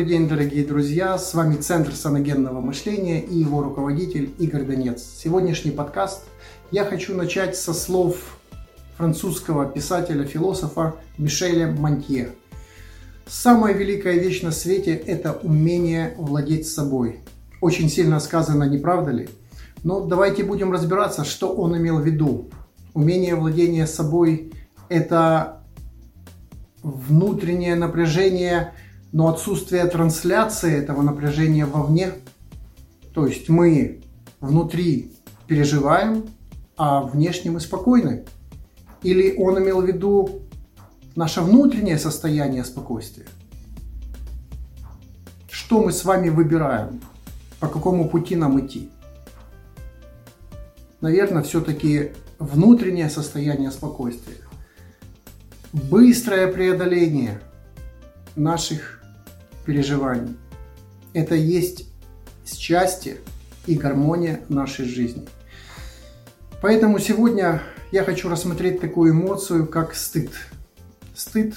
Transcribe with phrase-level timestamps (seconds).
[0.00, 1.18] Добрый день, дорогие друзья!
[1.18, 5.02] С вами Центр саногенного мышления и его руководитель Игорь Донец.
[5.02, 6.22] Сегодняшний подкаст
[6.70, 8.38] я хочу начать со слов
[8.96, 12.30] французского писателя-философа Мишеля Монтье.
[13.26, 17.20] Самая великая вещь на свете– это умение владеть собой.
[17.60, 19.28] Очень сильно сказано, не правда ли?
[19.82, 22.48] Но давайте будем разбираться, что он имел в виду.
[22.94, 24.50] Умение владения собой–
[24.88, 25.62] это
[26.82, 28.72] внутреннее напряжение–
[29.12, 32.12] но отсутствие трансляции этого напряжения вовне,
[33.12, 34.02] то есть мы
[34.40, 35.12] внутри
[35.46, 36.26] переживаем,
[36.76, 38.24] а внешне мы спокойны.
[39.02, 40.42] Или он имел в виду
[41.16, 43.26] наше внутреннее состояние спокойствия?
[45.50, 47.00] Что мы с вами выбираем?
[47.58, 48.90] По какому пути нам идти?
[51.00, 54.36] Наверное, все-таки внутреннее состояние спокойствия.
[55.72, 57.40] Быстрое преодоление
[58.36, 58.99] наших
[59.70, 60.36] переживаний.
[61.12, 61.86] Это есть
[62.44, 63.18] счастье
[63.66, 65.28] и гармония нашей жизни.
[66.60, 67.62] Поэтому сегодня
[67.92, 70.32] я хочу рассмотреть такую эмоцию, как стыд.
[71.14, 71.54] Стыд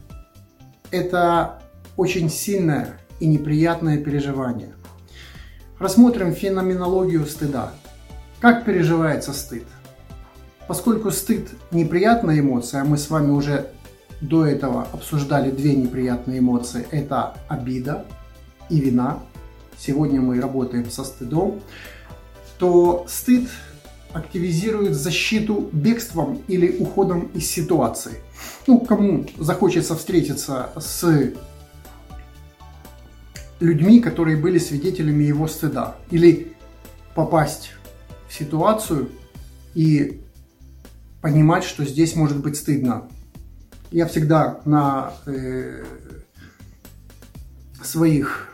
[0.90, 1.62] –это
[1.98, 4.74] очень сильное и неприятное переживание.
[5.78, 7.72] Рассмотрим феноменологию стыда.
[8.40, 9.64] Как переживается стыд?
[10.66, 13.68] Поскольку стыд– неприятная эмоция, а мы с вами уже
[14.20, 16.86] до этого обсуждали две неприятные эмоции.
[16.90, 18.04] Это обида
[18.68, 19.20] и вина.
[19.78, 21.60] Сегодня мы работаем со стыдом.
[22.58, 23.48] То стыд
[24.12, 28.22] активизирует защиту бегством или уходом из ситуации.
[28.66, 31.32] Ну, кому захочется встретиться с
[33.60, 35.96] людьми, которые были свидетелями его стыда.
[36.10, 36.52] Или
[37.14, 37.70] попасть
[38.28, 39.10] в ситуацию
[39.74, 40.20] и
[41.20, 43.08] понимать, что здесь может быть стыдно.
[43.90, 45.82] Я всегда на э,
[47.82, 48.48] своих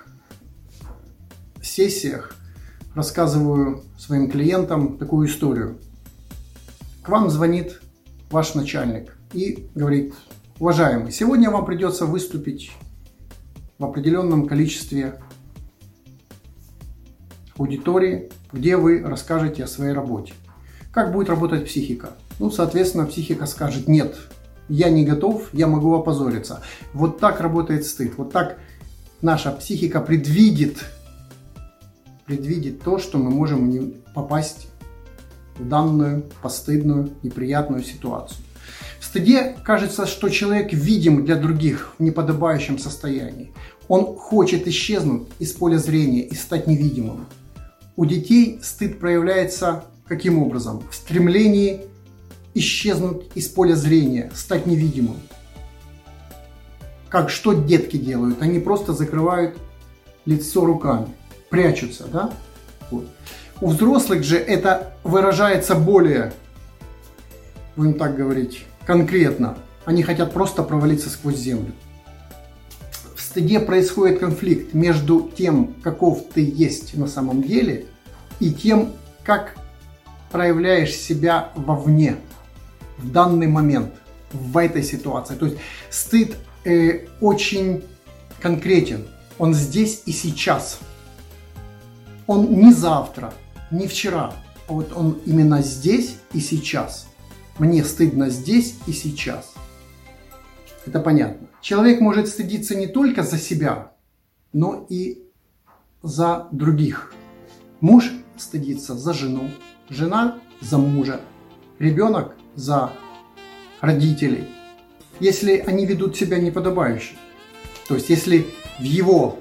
[1.61, 2.37] сессиях
[2.95, 5.81] рассказываю своим клиентам такую историю.
[7.03, 7.81] К вам звонит
[8.31, 10.15] ваш начальник и говорит,
[10.61, 12.71] уважаемый, сегодня вам придется выступить
[13.79, 15.21] в определенном количестве
[17.59, 20.33] аудитории, где вы расскажете о своей работе.
[20.93, 22.11] Как будет работать психика?
[22.39, 24.17] Ну, соответственно, психика скажет, нет,
[24.69, 26.63] я не готов, я могу опозориться.
[26.93, 28.15] Вот так работает стыд.
[28.17, 28.59] Вот так
[29.23, 30.85] наша психика предвидит,
[32.27, 34.69] предвидит то, что мы можем попасть
[35.57, 38.39] в данную постыдную, неприятную ситуацию.
[38.99, 43.53] В стыде кажется, что человек видим для других в неподобающем состоянии.
[43.87, 47.27] Он хочет исчезнуть из поля зрения и стать невидимым.
[47.97, 50.83] У детей стыд проявляется каким образом?
[50.91, 51.83] В стремлении
[52.55, 55.17] исчезнуть из поля зрения, стать невидимым.
[57.09, 58.43] Как что детки делают?
[58.43, 59.57] Они просто закрывают
[60.25, 61.09] лицо руками,
[61.51, 62.33] прячутся, да?
[62.91, 63.07] Вот.
[63.61, 66.33] У взрослых же это выражается более,
[67.77, 69.57] будем так говорить, конкретно.
[69.85, 71.73] Они хотят просто провалиться сквозь землю.
[73.15, 77.87] В стыде происходит конфликт между тем, каков ты есть на самом деле,
[78.41, 79.57] и тем, как
[80.31, 82.17] проявляешь себя вовне
[83.05, 83.93] в данный момент,
[84.33, 85.35] в этой ситуации.
[85.35, 85.59] То есть
[85.91, 87.85] стыд э, очень
[88.41, 89.07] конкретен.
[89.39, 90.79] Он здесь и сейчас.
[92.27, 93.35] Он не завтра,
[93.71, 94.33] не вчера.
[94.69, 97.07] А вот он именно здесь и сейчас.
[97.59, 99.53] Мне стыдно здесь и сейчас.
[100.87, 101.49] Это понятно.
[101.61, 103.93] Человек может стыдиться не только за себя,
[104.53, 105.23] но и
[106.03, 107.13] за других.
[107.81, 109.51] Муж стыдится за жену,
[109.89, 111.21] жена за мужа,
[111.79, 112.93] ребенок за
[113.81, 114.49] родителей,
[115.21, 117.15] если они ведут себя неподобающе.
[117.89, 118.47] То есть, если
[118.79, 119.39] в его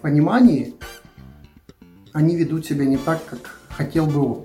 [0.00, 0.74] понимании
[2.12, 4.44] они ведут себя не так, как хотел бы он.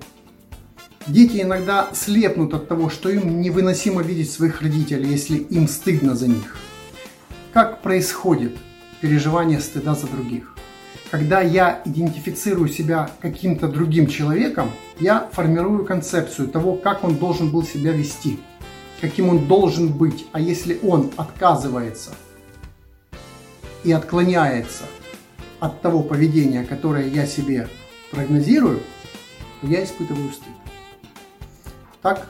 [1.06, 6.28] Дети иногда слепнут от того, что им невыносимо видеть своих родителей, если им стыдно за
[6.28, 6.56] них.
[7.52, 8.56] Как происходит
[9.00, 10.54] переживание стыда за других?
[11.10, 17.62] Когда я идентифицирую себя каким-то другим человеком, я формирую концепцию того, как он должен был
[17.62, 18.40] себя вести,
[19.00, 20.26] каким он должен быть.
[20.32, 22.10] А если он отказывается
[23.84, 24.84] и отклоняется
[25.60, 27.68] от того поведения, которое я себе
[28.10, 28.80] прогнозирую,
[29.60, 30.52] то я испытываю стыд.
[32.02, 32.28] Так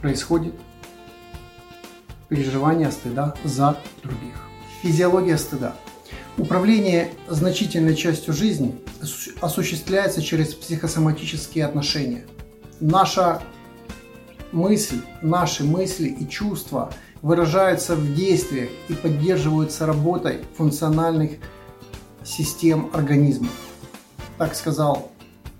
[0.00, 0.54] происходит
[2.28, 4.34] переживание стыда за других.
[4.82, 5.74] Физиология стыда–
[6.36, 8.74] Управление значительной частью жизни
[9.40, 12.24] осуществляется через психосоматические отношения.
[12.80, 13.40] Наша
[14.50, 16.92] мысль, наши мысли и чувства
[17.22, 21.32] выражаются в действиях и поддерживаются работой функциональных
[22.24, 23.48] систем организма.
[24.36, 25.12] Так сказал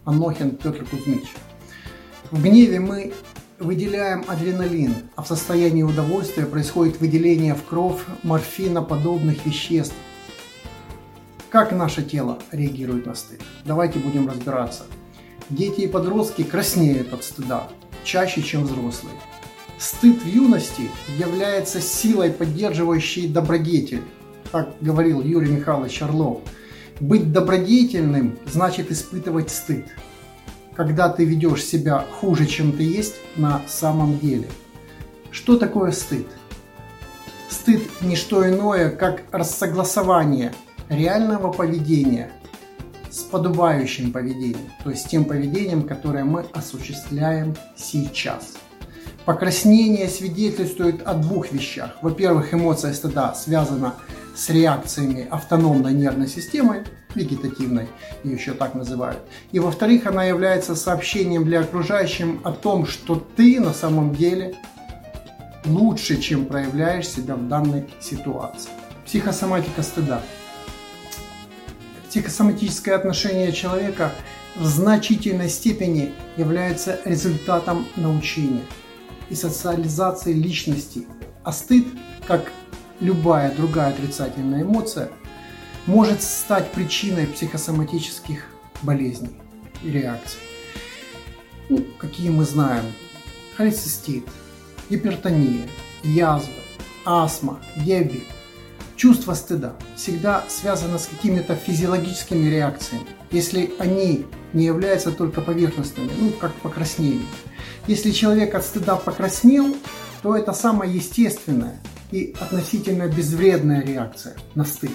[0.05, 1.29] Анохин Петр Кузьмич.
[2.33, 3.13] В гневе мы
[3.61, 9.95] выделяем адреналин, а в состоянии удовольствия происходит выделение в кровь морфиноподобных веществ.
[11.55, 13.41] Как наше тело реагирует на стыд?
[13.65, 14.87] Давайте будем разбираться.
[15.49, 17.69] Дети и подростки краснеют от стыда
[18.03, 19.15] чаще, чем взрослые.
[19.79, 24.03] Стыд в юности является силой, поддерживающей добродетель.
[24.51, 26.41] Так говорил Юрий Михайлович Орлов.
[26.99, 29.87] Быть добродетельным значит испытывать стыд
[30.75, 34.49] когда ты ведешь себя хуже, чем ты есть на самом деле.
[35.31, 36.27] Что такое стыд?
[37.49, 40.53] Стыд– не что иное, как рассогласование
[40.89, 42.31] реального поведения
[43.11, 48.55] с подобающим поведением, то есть тем поведением, которое мы осуществляем сейчас.
[49.25, 51.97] Покраснение свидетельствует о двух вещах.
[52.03, 53.95] Во-первых, эмоция стыда связана
[54.37, 56.85] с реакциями автономной нервной системы,
[57.15, 57.89] вегетативной,
[58.25, 59.21] ее еще так называют.
[59.53, 64.57] И во-вторых, она является сообщением для окружающим о том, что ты на самом деле
[65.65, 68.71] лучше, чем проявляешь себя в данной ситуации.
[69.07, 70.21] Психосоматика стыда.
[72.15, 74.13] Психосоматическое отношение человека
[74.55, 78.63] в значительной степени является результатом научения
[79.31, 81.09] и социализации личности.
[81.43, 81.89] А стыд,
[82.29, 82.53] как
[83.01, 85.11] любая другая отрицательная эмоция,
[85.87, 88.45] может стать причиной психосоматических
[88.83, 89.35] болезней
[89.83, 90.39] и реакций.
[91.69, 92.85] Ну, какие мы знаем.
[93.57, 94.25] Холецистит,
[94.89, 95.67] гипертония,
[96.05, 96.53] язва,
[97.05, 98.23] астма, диабет.
[99.05, 104.25] Чувство стыда всегда связано с какими-то физиологическими реакциями, если они
[104.55, 107.27] не являются только поверхностными, ну, как покраснение.
[107.87, 109.77] Если человек от стыда покраснел,
[110.23, 114.93] то это самая естественная и относительно безвредная реакция на стыд.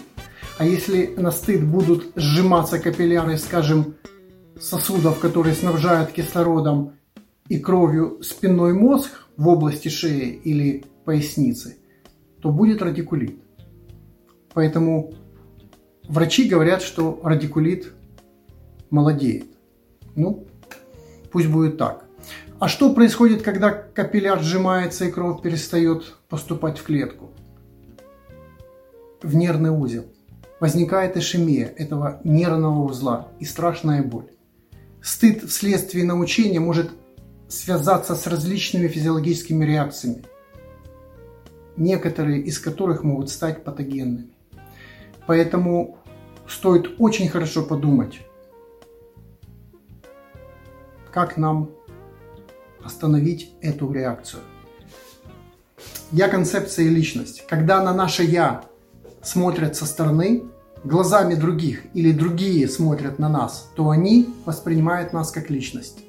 [0.57, 3.93] А если на стыд будут сжиматься капилляры, скажем,
[4.59, 6.93] сосудов, которые снабжают кислородом
[7.47, 11.77] и кровью спинной мозг в области шеи или поясницы,
[12.41, 13.39] то будет радикулит.
[14.53, 15.13] Поэтому
[16.07, 17.93] врачи говорят, что радикулит
[18.89, 19.45] молодеет.
[20.15, 20.47] Ну,
[21.31, 22.05] пусть будет так.
[22.59, 27.29] А что происходит, когда капилляр сжимается и кровь перестает поступать в клетку?
[29.21, 30.05] В нервный узел.
[30.59, 34.31] Возникает ишемия этого нервного узла и страшная боль.
[35.01, 36.91] Стыд вследствие научения может
[37.47, 40.23] связаться с различными физиологическими реакциями,
[41.77, 44.33] некоторые из которых могут стать патогенными.
[45.29, 45.99] Поэтому
[46.47, 48.19] стоит очень хорошо подумать,
[51.11, 51.69] как нам
[52.83, 54.41] остановить эту реакцию.
[56.11, 57.45] Я концепция и личность.
[57.47, 58.63] Когда на наше я
[59.21, 60.45] смотрят со стороны,
[60.83, 65.99] глазами других или другие смотрят на нас, то они воспринимают нас как личность.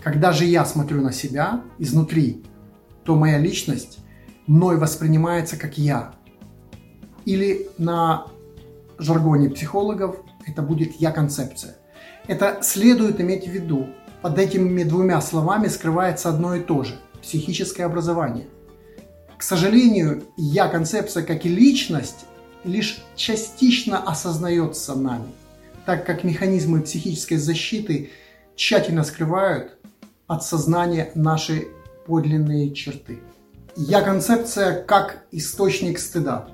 [0.00, 2.44] Когда же я смотрю на себя изнутри,
[3.02, 3.98] то моя личность
[4.46, 6.14] мной воспринимается как я.
[7.24, 8.28] Или на
[9.02, 10.16] жаргоне психологов
[10.46, 11.76] это будет я-концепция.
[12.26, 13.88] Это следует иметь в виду.
[14.22, 18.46] Под этими двумя словами скрывается одно и то же– психическое образование.
[19.36, 22.26] К сожалению, я-концепция, как и личность,
[22.64, 25.32] лишь частично осознается нами,
[25.86, 28.10] так как механизмы психической защиты
[28.54, 29.78] тщательно скрывают
[30.26, 31.68] от сознания наши
[32.06, 33.20] подлинные черты.
[33.76, 36.48] Я-концепция как источник стыда.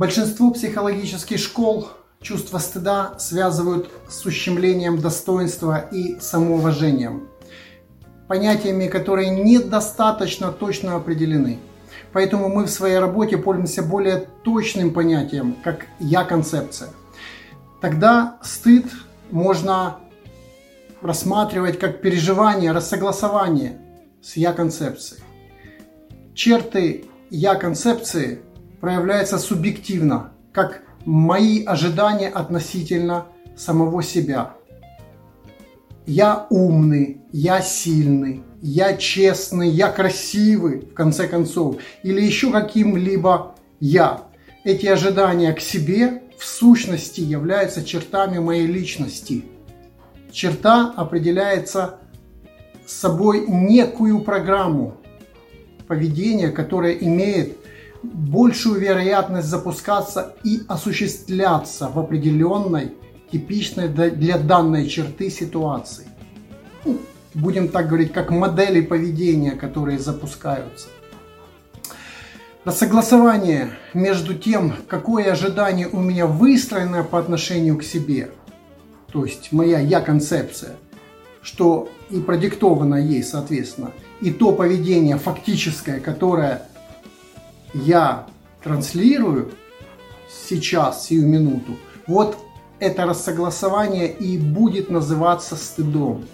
[0.00, 1.90] Большинство психологических школ
[2.22, 7.28] чувство стыда связывают с ущемлением достоинства и самоуважением,
[8.26, 11.58] понятиями, которые недостаточно точно определены–
[12.12, 16.88] Поэтому мы в своей работе пользуемся более точным понятием, как «я-концепция».
[17.80, 18.86] Тогда стыд
[19.30, 19.98] можно
[21.02, 23.78] рассматривать как переживание, рассогласование
[24.22, 25.22] с «я-концепцией».
[26.34, 28.40] Черты «я-концепции»
[28.80, 34.54] проявляются субъективно, как мои ожидания относительно самого себя.
[36.06, 44.22] Я умный, я сильный, я честный, я красивый, в конце концов, или еще каким-либо я.
[44.64, 49.44] Эти ожидания к себе в сущности являются чертами моей личности.
[50.32, 51.98] Черта определяется
[52.86, 54.96] собой некую программу
[55.86, 57.56] поведения, которая имеет
[58.02, 62.92] большую вероятность запускаться и осуществляться в определенной,
[63.30, 66.06] типичной для данной черты ситуации
[67.34, 70.88] будем так говорить, как модели поведения, которые запускаются.
[72.64, 78.30] Рассогласование между тем, какое ожидание у меня выстроено по отношению к себе,
[79.12, 80.76] то есть моя я-концепция,
[81.40, 86.62] что и продиктовано ей, соответственно, и то поведение фактическое, которое
[87.74, 88.26] я
[88.62, 89.52] транслирую
[90.48, 92.36] сейчас, сию минуту, вот
[92.78, 96.24] это рассогласование и будет называться стыдом.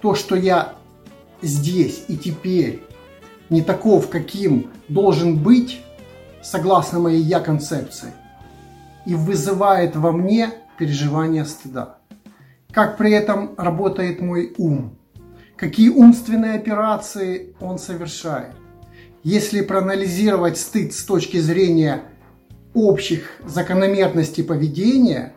[0.00, 0.74] То, что я
[1.42, 2.82] здесь и теперь
[3.50, 5.80] не таков, каким должен быть,
[6.42, 8.12] согласно моей я-концепции,
[9.06, 11.98] и вызывает во мне переживание стыда.
[12.72, 14.96] Как при этом работает мой ум,
[15.56, 18.52] какие умственные операции он совершает.
[19.24, 22.02] Если проанализировать стыд с точки зрения
[22.72, 25.34] общих закономерностей поведения,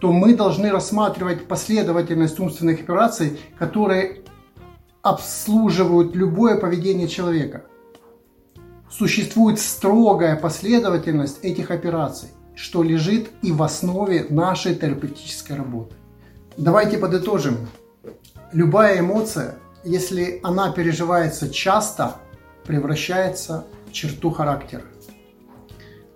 [0.00, 4.22] то мы должны рассматривать последовательность умственных операций, которые
[5.02, 7.64] обслуживают любое поведение человека.
[8.90, 15.94] Существует строгая последовательность этих операций, что лежит и в основе нашей терапевтической работы.
[16.56, 17.68] Давайте подытожим.
[18.52, 22.16] Любая эмоция, если она переживается часто,
[22.68, 24.82] превращается в черту характера.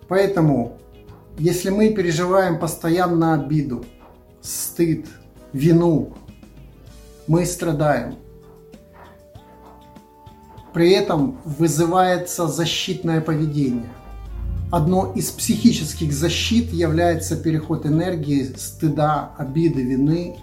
[0.06, 0.78] Поэтому,
[1.38, 3.87] если мы переживаем постоянно обиду,
[4.42, 5.06] стыд,
[5.54, 6.12] вину,
[7.26, 8.16] мы страдаем.
[10.75, 13.88] При этом вызывается защитное поведение.
[14.71, 20.37] Одно из психических защит является переход энергии стыда, обиды, вины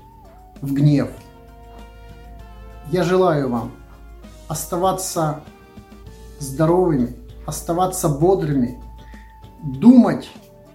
[0.62, 1.10] в гнев.
[2.92, 3.72] Я желаю вам
[4.48, 5.44] оставаться
[6.40, 7.16] здоровыми,
[7.46, 8.82] оставаться бодрыми,
[9.64, 10.30] думать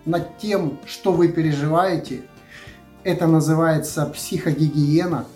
[0.05, 2.23] над тем, что вы переживаете.
[3.03, 5.27] Это называется психогигиена.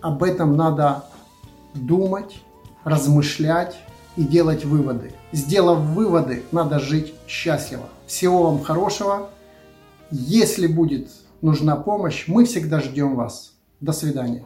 [0.00, 1.04] Об этом надо
[1.74, 2.42] думать,
[2.84, 3.76] размышлять
[4.16, 5.12] и делать выводы.
[5.32, 7.88] Сделав выводы, надо жить счастливо.
[8.06, 9.30] Всего вам хорошего.
[10.10, 11.10] Если будет
[11.42, 13.52] нужна помощь, мы всегда ждем вас.
[13.80, 14.44] До свидания.